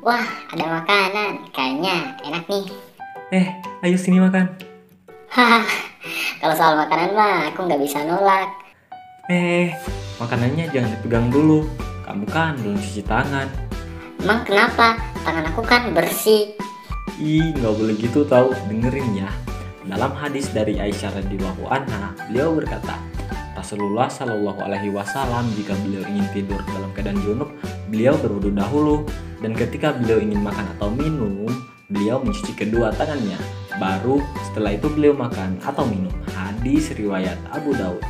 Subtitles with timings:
[0.00, 1.52] Wah, ada makanan.
[1.52, 2.64] Kayaknya enak nih.
[3.36, 3.46] Eh,
[3.84, 4.48] ayo sini makan.
[5.28, 5.60] Haha,
[6.40, 8.48] kalau soal makanan mah aku nggak bisa nolak.
[9.28, 9.76] Eh,
[10.16, 11.68] makanannya jangan dipegang dulu.
[12.08, 13.44] Kamu kan belum cuci tangan.
[14.24, 14.96] Emang kenapa?
[15.20, 16.56] Tangan aku kan bersih.
[17.20, 18.56] Ih, nggak boleh gitu tahu.
[18.72, 19.28] Dengerin ya.
[19.84, 22.96] Dalam hadis dari Aisyah radhiyallahu anha, beliau berkata,
[23.58, 27.50] Rasulullah Shallallahu Alaihi Wasallam jika beliau ingin tidur dalam keadaan junub,
[27.90, 29.06] beliau berwudu dahulu
[29.42, 31.48] dan ketika beliau ingin makan atau minum,
[31.90, 33.40] beliau mencuci kedua tangannya.
[33.80, 34.20] Baru
[34.50, 36.12] setelah itu beliau makan atau minum.
[36.36, 38.02] Hadis riwayat Abu Daud.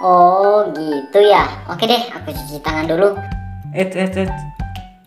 [0.00, 1.44] Oh, gitu ya.
[1.68, 3.16] Oke deh, aku cuci tangan dulu.
[3.76, 4.28] Eh, eh, eh.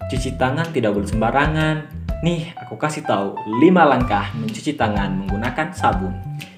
[0.10, 1.76] Cuci tangan tidak boleh sembarangan.
[2.22, 6.14] Nih, aku kasih tahu 5 langkah mencuci tangan menggunakan sabun.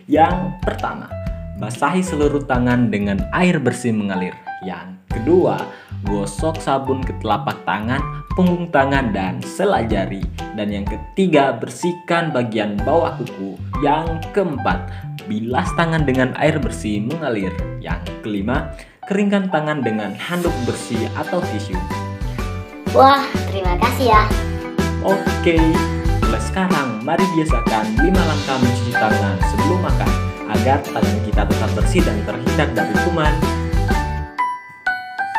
[0.06, 1.10] Yang pertama,
[1.56, 4.36] basahi seluruh tangan dengan air bersih mengalir.
[4.68, 5.64] Yang kedua,
[6.04, 8.04] gosok sabun ke telapak tangan,
[8.36, 10.20] punggung tangan, dan sela jari.
[10.60, 13.56] Dan yang ketiga, bersihkan bagian bawah kuku.
[13.80, 14.92] Yang keempat,
[15.32, 17.56] bilas tangan dengan air bersih mengalir.
[17.80, 18.76] Yang kelima,
[19.08, 21.76] keringkan tangan dengan handuk bersih atau tisu.
[22.92, 24.24] Wah, terima kasih ya.
[25.04, 25.60] Oke,
[26.24, 32.02] mulai sekarang mari biasakan 5 langkah mencuci tangan sebelum makan agar tangan kita tetap bersih
[32.04, 33.34] dan terhindar dari kuman,